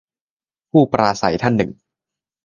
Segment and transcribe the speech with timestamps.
[0.71, 1.71] -ผู้ปราศัยท่านหนึ่ง